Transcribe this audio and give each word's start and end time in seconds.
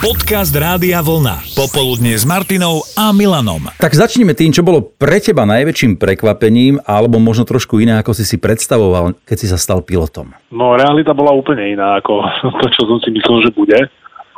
Podcast 0.00 0.56
Rádia 0.56 1.04
Vlna. 1.04 1.44
Popoludne 1.52 2.16
s 2.16 2.24
Martinou 2.24 2.80
a 2.96 3.12
Milanom. 3.12 3.68
Tak 3.76 3.92
začneme 3.92 4.32
tým, 4.32 4.48
čo 4.48 4.64
bolo 4.64 4.80
pre 4.80 5.20
teba 5.20 5.44
najväčším 5.44 6.00
prekvapením, 6.00 6.80
alebo 6.88 7.20
možno 7.20 7.44
trošku 7.44 7.84
iné, 7.84 8.00
ako 8.00 8.16
si 8.16 8.24
si 8.24 8.40
predstavoval, 8.40 9.12
keď 9.28 9.36
si 9.36 9.44
sa 9.52 9.60
stal 9.60 9.84
pilotom. 9.84 10.32
No, 10.56 10.72
realita 10.72 11.12
bola 11.12 11.36
úplne 11.36 11.76
iná 11.76 12.00
ako 12.00 12.16
to, 12.64 12.66
čo 12.72 12.88
som 12.88 12.96
si 13.04 13.12
myslel, 13.12 13.44
že 13.44 13.50
bude. 13.52 13.76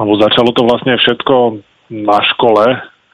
Lebo 0.03 0.13
začalo 0.19 0.51
to 0.51 0.67
vlastne 0.67 0.99
všetko 0.99 1.63
na 1.95 2.19
škole 2.35 2.65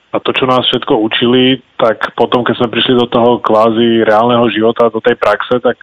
a 0.09 0.17
to, 0.17 0.31
čo 0.33 0.49
nás 0.49 0.65
všetko 0.73 1.05
učili, 1.05 1.61
tak 1.77 2.17
potom, 2.17 2.49
keď 2.49 2.65
sme 2.65 2.73
prišli 2.73 2.97
do 2.97 3.13
toho 3.13 3.45
kvázi 3.45 4.09
reálneho 4.09 4.49
života, 4.49 4.89
do 4.89 5.05
tej 5.05 5.21
praxe, 5.21 5.61
tak 5.61 5.77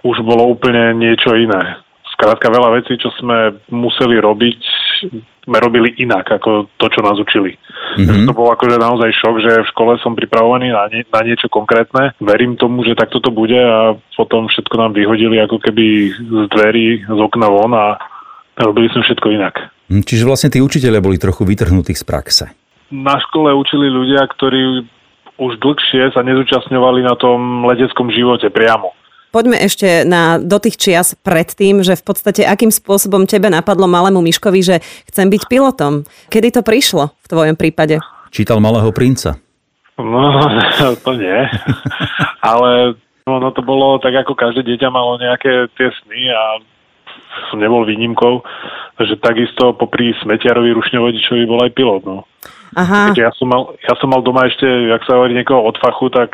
už 0.00 0.24
bolo 0.24 0.48
úplne 0.48 0.96
niečo 0.96 1.36
iné. 1.36 1.76
Skrátka 2.16 2.48
veľa 2.48 2.80
vecí, 2.80 2.96
čo 2.96 3.12
sme 3.20 3.60
museli 3.68 4.16
robiť, 4.16 4.60
sme 5.44 5.58
robili 5.60 5.92
inak 6.00 6.40
ako 6.40 6.72
to, 6.80 6.86
čo 6.88 7.00
nás 7.04 7.20
učili. 7.20 7.52
Mm-hmm. 8.00 8.24
To 8.24 8.32
bol 8.32 8.48
akože 8.56 8.80
naozaj 8.80 9.12
šok, 9.20 9.36
že 9.44 9.52
v 9.62 9.70
škole 9.76 9.92
som 10.00 10.16
pripravovaný 10.16 10.72
na, 10.72 10.88
nie, 10.88 11.04
na 11.04 11.20
niečo 11.20 11.52
konkrétne. 11.52 12.16
Verím 12.18 12.56
tomu, 12.56 12.88
že 12.88 12.96
takto 12.96 13.20
to 13.20 13.28
bude 13.28 13.56
a 13.56 13.94
potom 14.16 14.48
všetko 14.48 14.74
nám 14.80 14.92
vyhodili 14.96 15.36
ako 15.44 15.60
keby 15.60 15.84
z 16.16 16.44
dverí, 16.50 17.04
z 17.04 17.20
okna 17.20 17.52
von 17.52 17.72
a 17.76 18.00
robili 18.64 18.88
sme 18.96 19.04
všetko 19.04 19.28
inak. 19.36 19.54
Hm, 19.92 20.02
čiže 20.02 20.24
vlastne 20.24 20.48
tí 20.48 20.64
učiteľe 20.64 21.04
boli 21.04 21.20
trochu 21.20 21.44
vytrhnutí 21.44 21.92
z 21.92 22.04
praxe. 22.08 22.44
Na 22.88 23.20
škole 23.20 23.52
učili 23.52 23.92
ľudia, 23.92 24.24
ktorí 24.24 24.88
už 25.36 25.60
dlhšie 25.60 26.16
sa 26.16 26.24
nezúčastňovali 26.24 27.04
na 27.04 27.12
tom 27.20 27.68
leteckom 27.68 28.08
živote 28.08 28.48
priamo. 28.48 28.95
Poďme 29.34 29.60
ešte 29.60 30.06
na, 30.06 30.40
do 30.40 30.56
tých 30.56 30.80
čias 30.80 31.12
predtým, 31.18 31.84
že 31.84 31.98
v 31.98 32.04
podstate 32.06 32.46
akým 32.46 32.72
spôsobom 32.72 33.28
tebe 33.28 33.52
napadlo 33.52 33.84
malému 33.84 34.24
Miškovi, 34.24 34.60
že 34.64 34.76
chcem 35.10 35.28
byť 35.28 35.42
pilotom. 35.50 36.08
Kedy 36.32 36.56
to 36.56 36.62
prišlo 36.64 37.12
v 37.12 37.26
tvojom 37.28 37.56
prípade? 37.58 38.00
Čítal 38.32 38.62
Malého 38.62 38.88
princa. 38.94 39.36
No, 39.96 40.20
to 41.04 41.10
nie. 41.16 41.38
Ale 42.50 42.96
no, 43.26 43.50
to 43.52 43.60
bolo 43.64 43.98
tak, 43.98 44.14
ako 44.14 44.36
každé 44.36 44.64
dieťa 44.64 44.88
malo 44.92 45.20
nejaké 45.20 45.68
tie 45.76 45.88
sny 46.04 46.32
a 46.32 46.42
som 47.50 47.60
nebol 47.60 47.84
výnimkou, 47.84 48.40
že 49.04 49.20
takisto 49.20 49.76
popri 49.76 50.16
smetiarovi 50.24 50.72
rušňovodičovi 50.72 51.44
bol 51.44 51.60
aj 51.60 51.72
pilot. 51.76 52.02
No. 52.08 52.24
Aha. 52.76 53.12
ja, 53.16 53.32
som 53.36 53.48
mal, 53.48 53.76
ja 53.84 53.96
som 53.96 54.12
mal 54.12 54.20
doma 54.20 54.48
ešte, 54.48 54.64
jak 54.64 55.00
sa 55.08 55.16
hovorí, 55.16 55.32
niekoho 55.36 55.64
od 55.64 55.76
fachu, 55.80 56.12
tak 56.12 56.32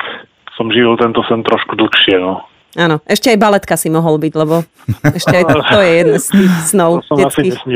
som 0.58 0.70
žil 0.70 0.94
tento 0.98 1.22
sen 1.26 1.42
trošku 1.46 1.78
dlhšie. 1.78 2.18
No. 2.18 2.46
Áno, 2.72 3.04
ešte 3.04 3.28
aj 3.28 3.36
baletka 3.36 3.76
si 3.76 3.92
mohol 3.92 4.16
byť, 4.16 4.32
lebo 4.32 4.64
ešte 5.12 5.34
aj 5.36 5.44
to, 5.44 5.56
to 5.60 5.78
je 5.84 5.90
jeden 5.92 6.16
z 6.16 6.26
tých 6.32 6.52
snov 6.72 7.04
to 7.04 7.12
som 7.12 7.16
detských. 7.20 7.60
asi 7.60 7.68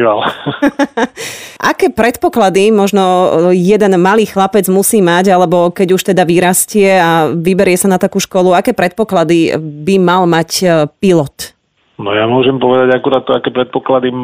Aké 1.73 1.93
predpoklady 1.93 2.73
možno 2.73 3.05
jeden 3.53 3.93
malý 4.01 4.25
chlapec 4.25 4.65
musí 4.73 5.05
mať, 5.05 5.37
alebo 5.37 5.69
keď 5.69 5.89
už 5.93 6.03
teda 6.17 6.25
vyrastie 6.25 6.97
a 6.97 7.29
vyberie 7.29 7.77
sa 7.77 7.93
na 7.93 8.01
takú 8.01 8.17
školu, 8.25 8.57
aké 8.57 8.73
predpoklady 8.73 9.61
by 9.61 10.01
mal 10.01 10.25
mať 10.25 10.51
e, 10.65 10.67
pilot? 10.97 11.53
No 12.01 12.17
ja 12.17 12.25
môžem 12.25 12.57
povedať 12.57 12.97
akurát 12.97 13.25
to, 13.29 13.37
aké 13.37 13.53
predpoklady 13.53 14.17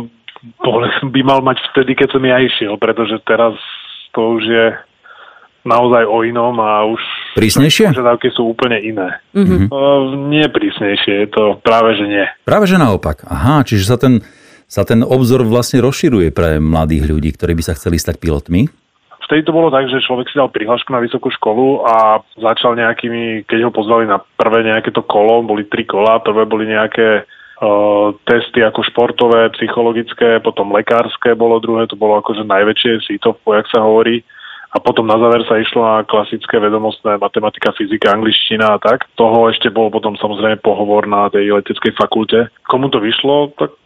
by 1.12 1.20
mal 1.20 1.44
mať 1.44 1.60
vtedy, 1.76 1.92
keď 1.92 2.16
som 2.16 2.24
ja 2.24 2.40
išiel, 2.40 2.80
pretože 2.80 3.20
teraz 3.28 3.52
to 4.16 4.40
už 4.40 4.44
je 4.48 4.66
naozaj 5.62 6.04
o 6.06 6.26
inom 6.26 6.58
a 6.58 6.86
už 6.86 7.00
prísnejšie? 7.38 7.94
požiadavky 7.94 8.28
sú 8.34 8.50
úplne 8.50 8.78
iné. 8.82 9.22
Mm-hmm. 9.34 9.70
Uh, 9.70 10.14
nie 10.30 10.46
prísnejšie, 10.50 11.26
je 11.26 11.28
to 11.30 11.58
práve 11.62 11.94
že 11.98 12.06
nie. 12.06 12.26
Práve 12.42 12.66
že 12.66 12.78
naopak. 12.78 13.22
Aha, 13.26 13.62
čiže 13.62 13.86
sa 13.86 13.96
ten, 13.98 14.22
sa 14.66 14.82
ten 14.82 15.06
obzor 15.06 15.46
vlastne 15.46 15.78
rozširuje 15.82 16.34
pre 16.34 16.58
mladých 16.58 17.06
ľudí, 17.06 17.30
ktorí 17.34 17.58
by 17.58 17.62
sa 17.62 17.78
chceli 17.78 17.98
stať 17.98 18.18
pilotmi? 18.18 18.70
Vtedy 19.32 19.48
to 19.48 19.54
bolo 19.54 19.72
tak, 19.72 19.88
že 19.88 20.02
človek 20.04 20.28
si 20.28 20.36
dal 20.36 20.52
prihlášku 20.52 20.92
na 20.92 21.00
vysokú 21.00 21.32
školu 21.32 21.88
a 21.88 22.20
začal 22.36 22.76
nejakými, 22.76 23.48
keď 23.48 23.64
ho 23.64 23.72
pozvali 23.72 24.04
na 24.04 24.20
prvé 24.20 24.66
nejaké 24.66 24.92
to 24.92 25.00
kolo, 25.06 25.40
boli 25.46 25.64
tri 25.70 25.88
kola, 25.88 26.20
prvé 26.20 26.44
boli 26.44 26.68
nejaké 26.68 27.24
uh, 27.24 28.12
testy 28.28 28.60
ako 28.60 28.84
športové, 28.84 29.48
psychologické, 29.56 30.36
potom 30.44 30.74
lekárske 30.76 31.32
bolo 31.32 31.62
druhé, 31.64 31.88
to 31.88 31.96
bolo 31.96 32.20
akože 32.20 32.44
najväčšie 32.44 33.08
síto, 33.08 33.32
jak 33.32 33.64
sa 33.72 33.80
hovorí 33.80 34.20
a 34.72 34.80
potom 34.80 35.04
na 35.04 35.20
záver 35.20 35.44
sa 35.44 35.60
išlo 35.60 35.84
na 35.84 35.96
klasické 36.08 36.56
vedomostné 36.56 37.20
matematika, 37.20 37.76
fyzika, 37.76 38.16
angličtina 38.16 38.76
a 38.76 38.80
tak. 38.80 39.04
Toho 39.20 39.52
ešte 39.52 39.68
bol 39.68 39.92
potom 39.92 40.16
samozrejme 40.16 40.64
pohovor 40.64 41.04
na 41.04 41.28
tej 41.28 41.52
leteckej 41.60 41.92
fakulte. 41.92 42.48
Komu 42.64 42.88
to 42.88 42.96
vyšlo, 42.96 43.52
tak 43.60 43.76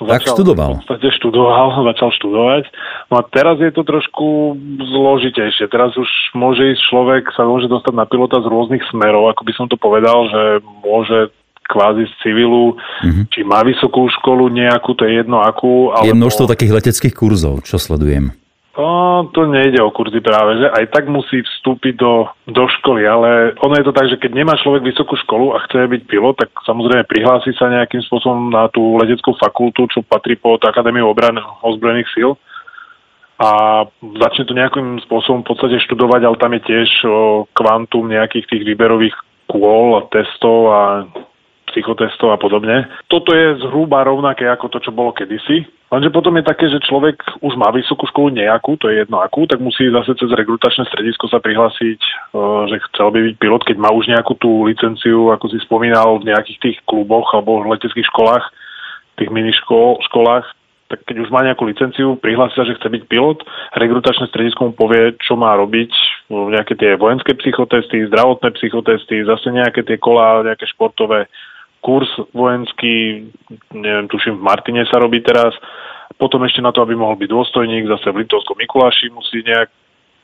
tak 0.00 0.24
začal, 0.24 0.36
študoval. 0.40 0.72
V 0.72 0.78
podstate 0.80 1.08
študoval, 1.12 1.66
začal 1.92 2.10
študovať. 2.16 2.64
No 3.12 3.14
a 3.20 3.22
teraz 3.28 3.60
je 3.60 3.68
to 3.72 3.84
trošku 3.84 4.56
zložitejšie. 4.80 5.68
Teraz 5.68 5.92
už 5.96 6.08
môže 6.32 6.72
ísť 6.72 6.82
človek, 6.88 7.22
sa 7.36 7.44
môže 7.44 7.68
dostať 7.68 7.92
na 7.92 8.08
pilota 8.08 8.40
z 8.40 8.48
rôznych 8.48 8.84
smerov, 8.88 9.28
ako 9.28 9.44
by 9.44 9.52
som 9.56 9.66
to 9.68 9.76
povedal, 9.76 10.28
že 10.32 10.64
môže 10.80 11.32
kvázi 11.70 12.08
z 12.08 12.12
civilu, 12.24 12.74
mm-hmm. 12.74 13.24
či 13.30 13.46
má 13.46 13.62
vysokú 13.62 14.10
školu 14.20 14.50
nejakú, 14.50 14.90
to 14.98 15.06
je 15.06 15.22
jedno 15.22 15.38
akú. 15.38 15.94
Alebo... 15.94 16.08
Je 16.08 16.18
množstvo 16.18 16.50
takých 16.50 16.74
leteckých 16.82 17.14
kurzov, 17.14 17.62
čo 17.62 17.78
sledujem. 17.78 18.34
No, 18.80 19.28
to 19.36 19.44
nejde 19.44 19.76
o 19.84 19.92
kurzy 19.92 20.24
práve, 20.24 20.56
že 20.56 20.72
aj 20.72 20.88
tak 20.88 21.04
musí 21.04 21.44
vstúpiť 21.44 22.00
do, 22.00 22.32
do 22.48 22.64
školy, 22.80 23.04
ale 23.04 23.52
ono 23.60 23.76
je 23.76 23.84
to 23.84 23.92
tak, 23.92 24.08
že 24.08 24.16
keď 24.16 24.32
nemá 24.32 24.56
človek 24.56 24.88
vysokú 24.88 25.20
školu 25.20 25.52
a 25.52 25.60
chce 25.68 25.84
byť 25.84 26.02
pilot, 26.08 26.40
tak 26.40 26.48
samozrejme 26.64 27.04
prihlási 27.04 27.52
sa 27.60 27.68
nejakým 27.68 28.00
spôsobom 28.08 28.48
na 28.48 28.72
tú 28.72 28.96
leteckú 28.96 29.36
fakultu, 29.36 29.84
čo 29.92 30.00
patrí 30.00 30.40
pod 30.40 30.64
Akadémiu 30.64 31.12
obran 31.12 31.36
ozbrojených 31.60 32.08
síl 32.16 32.40
a 33.40 33.84
začne 34.20 34.48
to 34.48 34.56
nejakým 34.56 35.00
spôsobom 35.08 35.44
v 35.44 35.48
podstate 35.52 35.76
študovať, 35.84 36.20
ale 36.24 36.36
tam 36.40 36.52
je 36.56 36.62
tiež 36.64 36.88
o, 37.04 37.44
kvantum 37.56 38.08
nejakých 38.08 38.48
tých 38.48 38.62
výberových 38.64 39.16
kôl 39.48 39.96
a 39.96 40.08
testov 40.12 40.58
a 40.72 40.80
psychotestov 41.72 42.32
a 42.32 42.38
podobne. 42.40 42.84
Toto 43.08 43.32
je 43.32 43.56
zhruba 43.64 44.04
rovnaké 44.04 44.44
ako 44.44 44.68
to, 44.72 44.78
čo 44.84 44.92
bolo 44.92 45.16
kedysi. 45.16 45.64
Lenže 45.90 46.14
potom 46.14 46.38
je 46.38 46.46
také, 46.46 46.70
že 46.70 46.78
človek 46.86 47.18
už 47.42 47.58
má 47.58 47.74
vysokú 47.74 48.06
školu 48.06 48.30
nejakú, 48.38 48.78
to 48.78 48.86
je 48.86 49.02
jedno 49.02 49.18
akú, 49.18 49.50
tak 49.50 49.58
musí 49.58 49.90
zase 49.90 50.14
cez 50.14 50.30
rekrutačné 50.30 50.86
stredisko 50.86 51.26
sa 51.26 51.42
prihlásiť, 51.42 51.98
e, 51.98 52.10
že 52.70 52.76
chcel 52.90 53.10
by 53.10 53.18
byť 53.26 53.34
pilot, 53.42 53.62
keď 53.66 53.76
má 53.82 53.90
už 53.90 54.06
nejakú 54.06 54.38
tú 54.38 54.70
licenciu, 54.70 55.34
ako 55.34 55.50
si 55.50 55.58
spomínal, 55.66 56.22
v 56.22 56.30
nejakých 56.30 56.58
tých 56.62 56.78
kluboch 56.86 57.34
alebo 57.34 57.66
v 57.66 57.74
leteckých 57.74 58.06
školách, 58.06 58.46
tých 59.18 59.34
miniškolách, 59.34 60.46
tak 60.90 61.06
keď 61.06 61.16
už 61.26 61.28
má 61.34 61.42
nejakú 61.42 61.66
licenciu, 61.66 62.18
prihlási 62.18 62.54
sa, 62.54 62.66
že 62.66 62.78
chce 62.78 62.86
byť 62.86 63.02
pilot, 63.10 63.42
rekrutačné 63.74 64.30
stredisko 64.30 64.70
mu 64.70 64.72
povie, 64.74 65.18
čo 65.22 65.34
má 65.34 65.58
robiť, 65.58 65.90
nejaké 66.30 66.78
tie 66.78 66.94
vojenské 66.98 67.34
psychotesty, 67.38 68.06
zdravotné 68.10 68.54
psychotesty, 68.58 69.26
zase 69.26 69.50
nejaké 69.54 69.82
tie 69.82 69.98
kolá, 69.98 70.42
nejaké 70.42 70.66
športové, 70.70 71.30
kurz 71.80 72.08
vojenský, 72.36 73.26
neviem, 73.72 74.06
tuším 74.08 74.38
v 74.40 74.46
Martine 74.46 74.84
sa 74.88 75.00
robí 75.00 75.24
teraz. 75.24 75.56
Potom 76.20 76.44
ešte 76.44 76.60
na 76.60 76.72
to, 76.72 76.84
aby 76.84 76.92
mohol 76.92 77.16
byť 77.16 77.28
dôstojník, 77.32 77.88
zase 77.88 78.12
v 78.12 78.24
Litovskom 78.24 78.60
Mikuláši 78.60 79.08
musí 79.08 79.40
nejak, 79.40 79.68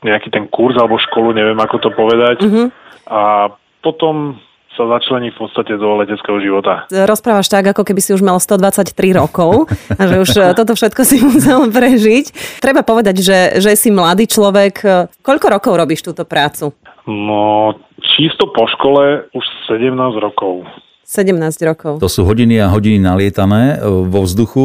nejaký 0.05 0.29
ten 0.29 0.45
kurz 0.47 0.77
alebo 0.77 1.01
školu, 1.01 1.33
neviem 1.33 1.57
ako 1.57 1.77
to 1.81 1.89
povedať. 1.97 2.37
Mm-hmm. 2.45 2.67
A 3.09 3.49
potom 3.81 4.37
sa 4.77 4.85
začlení 4.85 5.33
v 5.33 5.37
podstate 5.41 5.73
do 5.73 5.97
leteckého 5.97 6.37
života. 6.37 6.85
Rozprávaš 6.93 7.49
tak, 7.49 7.73
ako 7.73 7.81
keby 7.81 7.97
si 7.97 8.13
už 8.13 8.21
mal 8.21 8.37
123 8.37 8.93
rokov 9.17 9.65
a 9.97 10.01
že 10.05 10.15
už 10.21 10.29
e, 10.37 10.41
toto 10.59 10.77
všetko 10.77 11.01
si 11.01 11.17
musel 11.25 11.65
prežiť. 11.73 12.25
Treba 12.61 12.85
povedať, 12.85 13.17
že, 13.17 13.39
že 13.57 13.73
si 13.73 13.89
mladý 13.89 14.29
človek. 14.29 15.09
Koľko 15.25 15.47
rokov 15.49 15.73
robíš 15.73 16.05
túto 16.05 16.29
prácu? 16.29 16.77
No, 17.09 17.73
čisto 18.13 18.53
po 18.53 18.69
škole 18.69 19.25
už 19.33 19.45
17 19.65 19.97
rokov. 20.21 20.61
17 21.07 21.39
rokov. 21.63 22.03
To 22.03 22.11
sú 22.11 22.27
hodiny 22.27 22.59
a 22.59 22.67
hodiny 22.67 22.99
nalietané 22.99 23.79
e, 23.79 23.87
vo 24.11 24.27
vzduchu. 24.27 24.63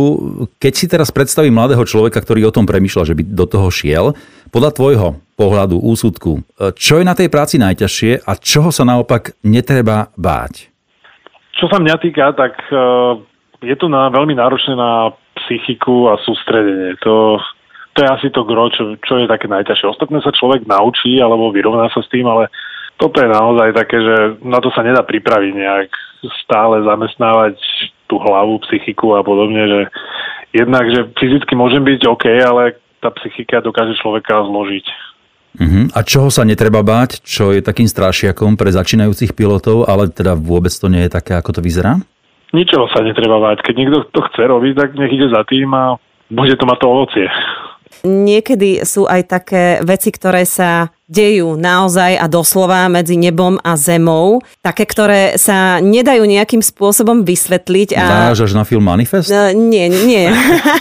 Keď 0.59 0.73
si 0.75 0.91
teraz 0.91 1.15
predstaví 1.15 1.55
mladého 1.55 1.87
človeka, 1.87 2.19
ktorý 2.19 2.51
o 2.51 2.55
tom 2.55 2.67
premýšľa, 2.67 3.07
že 3.07 3.15
by 3.15 3.23
do 3.31 3.47
toho 3.47 3.71
šiel, 3.71 4.19
podľa 4.51 4.75
tvojho 4.75 5.09
pohľadu, 5.39 5.79
úsudku, 5.79 6.43
e, 6.59 6.75
čo 6.75 6.99
je 6.99 7.07
na 7.07 7.15
tej 7.15 7.31
práci 7.31 7.63
najťažšie 7.63 8.27
a 8.27 8.35
čoho 8.35 8.75
sa 8.75 8.83
naopak 8.83 9.39
netreba 9.47 10.11
báť? 10.19 10.67
Čo 11.63 11.71
sa 11.71 11.79
mňa 11.79 11.95
týka, 12.03 12.35
tak 12.35 12.59
e, 12.75 12.75
je 13.63 13.77
to 13.79 13.87
na, 13.87 14.11
veľmi 14.11 14.35
náročné 14.35 14.75
na 14.75 15.15
psychiku 15.47 16.11
a 16.11 16.19
sústredenie. 16.27 16.99
To, 17.07 17.39
to 17.95 17.99
je 18.03 18.09
asi 18.11 18.29
to 18.35 18.43
gro, 18.43 18.67
čo, 18.75 18.99
čo 18.99 19.23
je 19.23 19.31
také 19.31 19.47
najťažšie. 19.47 19.95
Ostatné 19.95 20.19
sa 20.19 20.35
človek 20.35 20.67
naučí 20.67 21.23
alebo 21.23 21.55
vyrovná 21.55 21.87
sa 21.95 22.03
s 22.03 22.11
tým, 22.11 22.27
ale 22.27 22.51
toto 22.99 23.23
je 23.23 23.31
naozaj 23.31 23.79
také, 23.79 24.03
že 24.03 24.17
na 24.43 24.59
to 24.59 24.75
sa 24.75 24.83
nedá 24.83 25.07
pripraviť 25.07 25.55
nejak 25.55 25.91
stále 26.45 26.83
zamestnávať 26.87 27.59
tú 28.07 28.21
hlavu, 28.21 28.61
psychiku 28.69 29.17
a 29.17 29.25
podobne, 29.25 29.63
že 29.67 29.81
jednak, 30.53 30.85
že 30.93 31.09
fyzicky 31.17 31.57
môžem 31.57 31.81
byť 31.83 32.01
OK, 32.07 32.27
ale 32.29 32.77
tá 33.01 33.11
psychika 33.19 33.65
dokáže 33.65 33.97
človeka 33.99 34.45
zložiť. 34.47 34.87
Uh-huh. 35.53 35.85
A 35.93 36.01
čoho 36.01 36.33
sa 36.33 36.49
netreba 36.49 36.81
báť? 36.81 37.21
Čo 37.21 37.53
je 37.53 37.61
takým 37.61 37.85
strašiakom 37.85 38.57
pre 38.57 38.73
začínajúcich 38.73 39.37
pilotov, 39.37 39.85
ale 39.85 40.09
teda 40.09 40.33
vôbec 40.33 40.73
to 40.73 40.89
nie 40.89 41.05
je 41.05 41.11
také, 41.13 41.37
ako 41.37 41.61
to 41.61 41.61
vyzerá? 41.61 42.01
Ničoho 42.53 42.89
sa 42.93 43.05
netreba 43.05 43.41
báť. 43.41 43.65
Keď 43.65 43.75
niekto 43.77 43.99
to 44.13 44.21
chce 44.29 44.45
robiť, 44.45 44.73
tak 44.77 44.89
nech 44.97 45.13
ide 45.13 45.29
za 45.33 45.45
tým 45.49 45.73
a 45.73 45.97
bude 46.33 46.57
to 46.57 46.65
mať 46.65 46.79
to 46.81 46.87
ovocie. 46.89 47.27
Niekedy 48.03 48.83
sú 48.83 49.05
aj 49.05 49.23
také 49.29 49.65
veci, 49.85 50.11
ktoré 50.11 50.49
sa 50.49 50.91
dejú 51.13 51.61
naozaj 51.61 52.17
a 52.17 52.25
doslova 52.25 52.89
medzi 52.89 53.21
nebom 53.21 53.61
a 53.61 53.77
zemou, 53.77 54.41
také, 54.65 54.89
ktoré 54.89 55.37
sa 55.37 55.77
nedajú 55.85 56.25
nejakým 56.25 56.65
spôsobom 56.65 57.21
vysvetliť. 57.29 57.93
A... 58.01 58.33
Narážaš 58.33 58.57
na 58.57 58.65
film 58.65 58.89
Manifest? 58.89 59.29
No, 59.29 59.53
nie, 59.53 59.93
nie. 59.93 60.33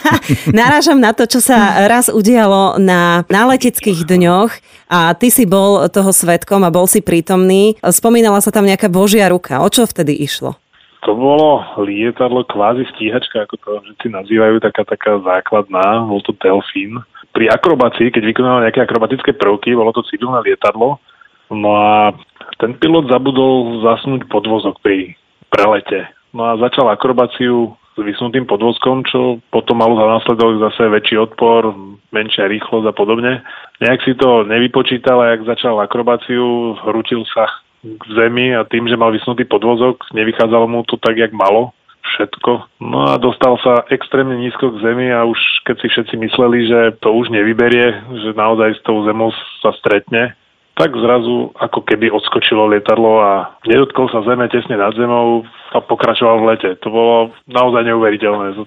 Narážam 0.56 1.04
na 1.04 1.12
to, 1.12 1.28
čo 1.28 1.44
sa 1.44 1.84
raz 1.92 2.08
udialo 2.08 2.80
na, 2.80 3.28
na 3.28 3.42
leteckých 3.52 4.07
dňoch 4.07 4.52
a 4.88 5.12
ty 5.19 5.28
si 5.28 5.44
bol 5.44 5.92
toho 5.92 6.16
svetkom 6.16 6.64
a 6.64 6.72
bol 6.72 6.88
si 6.88 7.04
prítomný. 7.04 7.75
Spomínala 7.84 8.40
sa 8.40 8.56
tam 8.56 8.64
nejaká 8.64 8.88
božia 8.88 9.28
ruka. 9.28 9.60
O 9.60 9.68
čo 9.68 9.84
vtedy 9.84 10.16
išlo? 10.16 10.56
To 11.01 11.18
bolo 11.18 11.65
lietadlo, 11.81 12.45
kvázi 12.45 12.86
stíhačka, 12.94 13.50
ako 13.50 13.56
to 13.57 13.69
všetci 13.81 14.07
nazývajú, 14.13 14.62
taká 14.62 14.86
taká 14.86 15.18
základná, 15.18 16.06
bol 16.06 16.21
to 16.21 16.30
delfín. 16.38 17.01
Pri 17.33 17.50
akrobácii, 17.50 18.13
keď 18.13 18.24
vykonával 18.30 18.62
nejaké 18.69 18.86
akrobatické 18.86 19.33
prvky, 19.33 19.74
bolo 19.74 19.89
to 19.98 20.06
civilné 20.06 20.45
lietadlo, 20.45 21.01
no 21.50 21.69
a 21.74 22.13
ten 22.62 22.77
pilot 22.77 23.09
zabudol 23.09 23.81
zasnúť 23.81 24.30
podvozok 24.30 24.77
pri 24.86 25.18
prelete. 25.50 26.06
No 26.38 26.53
a 26.53 26.62
začal 26.62 26.86
akrobáciu 26.94 27.74
s 27.92 28.00
vysnutým 28.00 28.47
podvozkom, 28.47 29.04
čo 29.04 29.42
potom 29.51 29.81
malo 29.81 30.00
za 30.00 30.06
následok 30.06 30.63
zase 30.69 30.88
väčší 30.88 31.18
odpor, 31.18 31.75
menšia 32.15 32.47
rýchlosť 32.47 32.88
a 32.88 32.94
podobne. 32.95 33.44
Nejak 33.83 34.00
si 34.06 34.13
to 34.15 34.47
nevypočítal 34.47 35.18
a 35.19 35.36
jak 35.36 35.50
začal 35.50 35.75
akrobáciu, 35.81 36.77
hrutil 36.88 37.27
sa 37.33 37.50
k 37.81 38.04
zemi 38.13 38.54
a 38.54 38.63
tým, 38.63 38.86
že 38.86 39.00
mal 39.00 39.10
vysnutý 39.10 39.45
podvozok, 39.50 40.13
nevychádzalo 40.13 40.66
mu 40.69 40.86
to 40.86 40.98
tak, 41.01 41.18
jak 41.18 41.33
malo 41.33 41.74
všetko. 42.01 42.81
No 42.81 43.13
a 43.13 43.18
dostal 43.18 43.57
sa 43.62 43.86
extrémne 43.89 44.38
nízko 44.38 44.74
k 44.74 44.81
zemi 44.81 45.10
a 45.13 45.25
už 45.25 45.38
keď 45.66 45.75
si 45.81 45.88
všetci 45.89 46.16
mysleli, 46.18 46.60
že 46.68 46.80
to 47.01 47.13
už 47.13 47.30
nevyberie, 47.30 47.94
že 48.25 48.38
naozaj 48.38 48.78
s 48.78 48.81
tou 48.86 49.06
zemou 49.06 49.30
sa 49.62 49.74
stretne, 49.78 50.33
tak 50.75 50.98
zrazu 50.98 51.54
ako 51.62 51.86
keby 51.86 52.10
odskočilo 52.10 52.72
lietadlo 52.72 53.22
a 53.22 53.31
nedotkol 53.69 54.10
sa 54.10 54.25
zeme 54.25 54.50
tesne 54.50 54.81
nad 54.81 54.95
zemou 54.98 55.45
a 55.74 55.78
pokračoval 55.78 56.42
v 56.42 56.48
lete. 56.56 56.69
To 56.81 56.89
bolo 56.89 57.16
naozaj 57.45 57.86
neuveriteľné. 57.86 58.57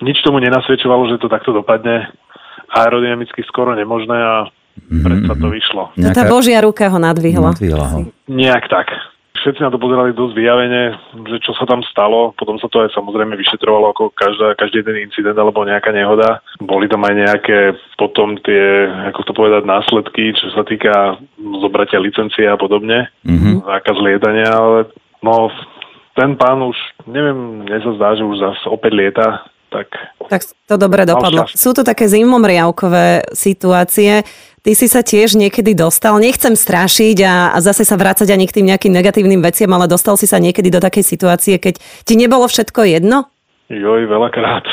Nič 0.00 0.20
tomu 0.24 0.40
nenasvedčovalo, 0.40 1.08
že 1.12 1.20
to 1.20 1.32
takto 1.32 1.52
dopadne. 1.52 2.08
Aerodynamicky 2.72 3.44
skoro 3.46 3.76
nemožné 3.76 4.16
a 4.16 4.48
Predsa 4.86 5.32
to 5.34 5.48
vyšlo. 5.50 5.82
Nejaká... 5.98 6.14
Tá 6.14 6.22
Božia 6.28 6.58
ruka 6.62 6.86
ho 6.86 6.98
nadvihla. 6.98 7.52
nadvihla 7.56 7.86
ho. 7.90 7.98
Nejak 8.28 8.64
tak. 8.70 8.88
Všetci 9.36 9.62
na 9.62 9.70
to 9.70 9.78
pozerali 9.78 10.10
dosť 10.10 10.34
vyjavene, 10.34 10.96
že 11.30 11.38
čo 11.38 11.54
sa 11.54 11.68
tam 11.70 11.84
stalo. 11.86 12.34
Potom 12.34 12.58
sa 12.58 12.66
to 12.66 12.82
aj 12.82 12.90
samozrejme 12.96 13.38
vyšetrovalo 13.38 13.94
ako 13.94 14.10
každá, 14.16 14.58
každý 14.58 14.82
jeden 14.82 15.06
incident 15.06 15.38
alebo 15.38 15.62
nejaká 15.62 15.94
nehoda. 15.94 16.42
Boli 16.58 16.90
tam 16.90 17.06
aj 17.06 17.14
nejaké 17.14 17.58
potom 17.94 18.40
tie, 18.42 18.90
ako 19.12 19.20
to 19.22 19.32
povedať, 19.36 19.62
následky, 19.62 20.34
čo 20.34 20.50
sa 20.50 20.66
týka 20.66 21.20
zobratia 21.62 22.02
licencie 22.02 22.48
a 22.48 22.58
podobne. 22.58 23.06
Mm-hmm. 23.22 23.70
Zákaz 23.70 23.96
lietania, 24.02 24.50
ale 24.50 24.90
no 25.22 25.52
ten 26.16 26.34
pán 26.34 26.64
už, 26.64 26.76
neviem, 27.04 27.68
mne 27.68 27.78
sa 27.84 27.92
zdá, 28.00 28.08
že 28.16 28.24
už 28.24 28.40
zase 28.40 28.66
opäť 28.72 28.92
lieta, 28.96 29.46
tak... 29.76 29.88
Tak 30.26 30.42
to 30.64 30.74
dobre 30.80 31.04
dopadlo. 31.04 31.44
Sú 31.52 31.76
to 31.76 31.84
také 31.84 32.08
zimomriavkové 32.08 33.30
situácie. 33.36 34.24
Ty 34.64 34.72
si 34.74 34.90
sa 34.90 35.06
tiež 35.06 35.38
niekedy 35.38 35.78
dostal, 35.78 36.18
nechcem 36.18 36.58
strašiť 36.58 37.16
a, 37.22 37.54
a 37.54 37.58
zase 37.62 37.86
sa 37.86 37.94
vrácať 37.94 38.34
ani 38.34 38.50
k 38.50 38.58
tým 38.58 38.66
nejakým 38.66 38.90
negatívnym 38.90 39.38
veciam, 39.38 39.70
ale 39.70 39.86
dostal 39.86 40.18
si 40.18 40.26
sa 40.26 40.42
niekedy 40.42 40.74
do 40.74 40.82
takej 40.82 41.06
situácie, 41.06 41.54
keď 41.62 41.78
ti 42.02 42.18
nebolo 42.18 42.50
všetko 42.50 42.82
jedno? 42.82 43.30
Joj, 43.70 44.10
veľakrát. 44.10 44.66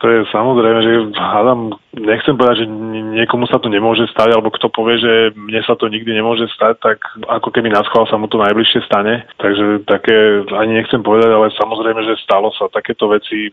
To 0.00 0.06
je 0.08 0.24
samozrejme, 0.32 0.80
že 0.80 0.92
hádam, 1.12 1.76
nechcem 1.92 2.32
povedať, 2.32 2.64
že 2.64 2.66
niekomu 3.20 3.44
sa 3.52 3.60
to 3.60 3.68
nemôže 3.68 4.08
stať, 4.08 4.32
alebo 4.32 4.48
kto 4.48 4.72
povie, 4.72 4.96
že 4.96 5.36
mne 5.36 5.60
sa 5.68 5.76
to 5.76 5.92
nikdy 5.92 6.16
nemôže 6.16 6.48
stať, 6.56 6.80
tak 6.80 7.04
ako 7.28 7.52
keby 7.52 7.68
na 7.68 7.84
sa 7.84 8.16
mu 8.16 8.24
to 8.24 8.40
najbližšie 8.40 8.80
stane. 8.88 9.28
Takže 9.36 9.84
také 9.84 10.48
ani 10.56 10.80
nechcem 10.80 11.04
povedať, 11.04 11.28
ale 11.28 11.52
samozrejme, 11.52 12.00
že 12.08 12.22
stalo 12.24 12.48
sa 12.56 12.72
takéto 12.72 13.12
veci 13.12 13.52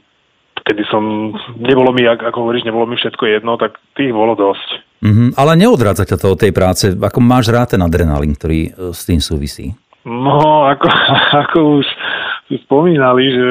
kedy 0.68 0.84
som, 0.92 1.32
nebolo 1.56 1.96
mi, 1.96 2.04
ako 2.04 2.44
hovoríš, 2.44 2.68
nebolo 2.68 2.84
mi 2.84 3.00
všetko 3.00 3.24
jedno, 3.24 3.56
tak 3.56 3.80
tých 3.96 4.12
bolo 4.12 4.36
dosť. 4.36 4.84
Mm-hmm, 5.00 5.30
ale 5.40 5.52
neodrádza 5.56 6.04
ťa 6.04 6.18
to 6.20 6.28
od 6.36 6.42
tej 6.44 6.52
práce. 6.52 6.92
Ako 6.92 7.24
máš 7.24 7.48
rád 7.48 7.80
ten 7.80 7.82
adrenalín, 7.82 8.36
ktorý 8.36 8.60
e, 8.68 8.72
s 8.92 9.08
tým 9.08 9.24
súvisí? 9.24 9.72
No, 10.04 10.68
ako, 10.68 10.88
ako 11.48 11.58
už 11.80 11.88
spomínali, 12.68 13.24
že 13.32 13.50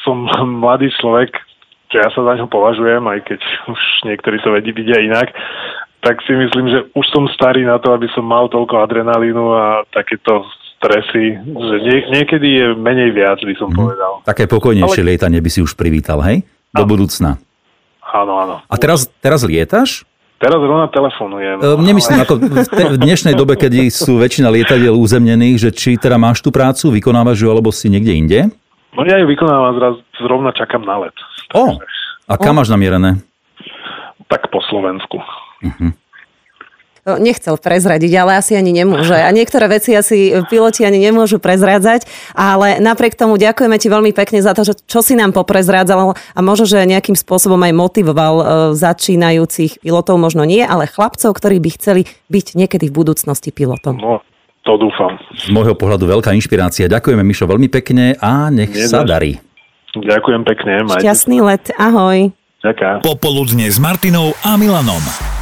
som 0.00 0.24
mladý 0.64 0.88
človek, 0.96 1.36
že 1.92 2.00
ja 2.00 2.08
sa 2.12 2.24
za 2.24 2.32
ňo 2.40 2.48
považujem, 2.48 3.04
aj 3.04 3.18
keď 3.28 3.40
už 3.68 3.80
niektorí 4.08 4.36
to 4.40 4.52
vedí 4.52 4.72
vidia 4.72 5.00
inak, 5.00 5.32
tak 6.00 6.22
si 6.22 6.32
myslím, 6.32 6.70
že 6.70 6.78
už 6.94 7.06
som 7.10 7.26
starý 7.34 7.66
na 7.66 7.82
to, 7.82 7.90
aby 7.90 8.06
som 8.14 8.22
mal 8.22 8.46
toľko 8.46 8.86
adrenalínu 8.86 9.44
a 9.50 9.82
takéto 9.90 10.46
stresy, 10.78 11.34
že 11.42 11.74
nie, 11.82 11.98
niekedy 12.14 12.48
je 12.48 12.66
menej 12.78 13.10
viac, 13.10 13.42
by 13.42 13.54
som 13.58 13.68
mm. 13.74 13.76
povedal. 13.76 14.12
Také 14.22 14.46
pokojnejšie 14.46 15.02
Ale... 15.02 15.08
lietanie 15.14 15.42
by 15.42 15.50
si 15.50 15.60
už 15.60 15.74
privítal, 15.74 16.22
hej? 16.22 16.46
Do 16.70 16.86
áno. 16.86 16.90
budúcna. 16.90 17.30
Áno, 18.08 18.32
áno. 18.38 18.54
A 18.64 18.74
teraz, 18.78 19.10
teraz 19.20 19.42
lietaš? 19.44 20.06
Teraz 20.38 20.62
rovna 20.62 20.86
telefonujem. 20.86 21.58
E, 21.58 21.66
nemyslím, 21.82 22.22
ale... 22.22 22.24
ako 22.24 22.34
v, 22.38 22.68
te, 22.70 22.84
v 22.94 22.98
dnešnej 23.02 23.34
dobe, 23.34 23.58
keď 23.58 23.90
sú 23.90 24.22
väčšina 24.22 24.48
lietadiel 24.54 24.94
uzemnených, 24.94 25.56
že 25.58 25.70
či 25.74 25.98
teda 25.98 26.14
máš 26.14 26.40
tú 26.40 26.54
prácu, 26.54 26.94
vykonávaš 26.94 27.42
ju, 27.42 27.50
alebo 27.50 27.74
si 27.74 27.90
niekde 27.90 28.14
inde? 28.14 28.40
No 28.94 29.02
ja 29.02 29.18
ju 29.18 29.26
vykonávam, 29.26 29.74
zraz, 29.76 29.94
zrovna 30.22 30.54
čakám 30.54 30.86
na 30.86 31.10
let. 31.10 31.16
O, 31.52 31.76
a 32.30 32.34
kam 32.38 32.54
o. 32.54 32.62
máš 32.62 32.70
namierené? 32.70 33.18
Tak 34.30 34.46
po 34.54 34.62
Slovensku. 34.62 35.18
Uh-huh 35.58 35.90
nechcel 37.16 37.56
prezradiť, 37.56 38.12
ale 38.20 38.36
asi 38.36 38.52
ani 38.52 38.76
nemôže. 38.76 39.16
A 39.16 39.32
niektoré 39.32 39.72
veci 39.72 39.96
asi 39.96 40.36
piloti 40.52 40.84
ani 40.84 41.00
nemôžu 41.00 41.40
prezrádzať, 41.40 42.04
ale 42.36 42.76
napriek 42.84 43.16
tomu 43.16 43.40
ďakujeme 43.40 43.80
ti 43.80 43.88
veľmi 43.88 44.12
pekne 44.12 44.44
za 44.44 44.52
to, 44.52 44.68
že 44.68 44.76
čo 44.84 45.00
si 45.00 45.16
nám 45.16 45.32
poprezrádzal 45.32 46.12
a 46.12 46.40
možno, 46.44 46.68
že 46.68 46.84
nejakým 46.84 47.16
spôsobom 47.16 47.56
aj 47.64 47.72
motivoval 47.72 48.34
e, 48.36 48.44
začínajúcich 48.76 49.80
pilotov, 49.80 50.20
možno 50.20 50.44
nie, 50.44 50.60
ale 50.60 50.84
chlapcov, 50.84 51.32
ktorí 51.32 51.56
by 51.64 51.70
chceli 51.80 52.02
byť 52.28 52.58
niekedy 52.58 52.92
v 52.92 52.94
budúcnosti 52.94 53.48
pilotom. 53.48 53.96
No, 53.96 54.20
to 54.68 54.76
dúfam. 54.76 55.16
Z 55.32 55.48
môjho 55.48 55.72
pohľadu 55.72 56.04
veľká 56.04 56.36
inšpirácia. 56.36 56.90
Ďakujeme, 56.92 57.24
Mišo, 57.24 57.48
veľmi 57.48 57.72
pekne 57.72 58.18
a 58.20 58.52
nech 58.52 58.68
Nedaž. 58.68 58.90
sa 58.92 59.00
darí. 59.06 59.40
Ďakujem 59.96 60.42
pekne. 60.44 60.84
Majte 60.84 61.00
Šťastný 61.00 61.38
let. 61.40 61.72
Ahoj. 61.80 62.34
Ďakujem. 62.60 63.06
Popoludne 63.06 63.66
s 63.70 63.78
Martinou 63.78 64.34
a 64.42 64.58
Milanom. 64.58 65.37